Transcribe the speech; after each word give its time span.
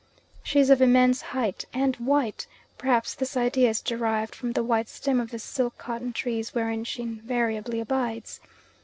She 0.41 0.57
is 0.59 0.71
of 0.71 0.81
immense 0.81 1.21
height, 1.21 1.65
and 1.75 1.95
white; 1.97 2.47
perhaps 2.79 3.13
this 3.13 3.37
idea 3.37 3.69
is 3.69 3.83
derived 3.83 4.33
from 4.33 4.53
the 4.53 4.63
white 4.63 4.89
stem 4.89 5.19
of 5.19 5.29
the 5.29 5.37
silk 5.37 5.77
cotton 5.77 6.11
trees 6.11 6.55
wherein 6.55 6.85
she 6.85 7.03
invariably 7.03 7.79
abides. 7.79 8.39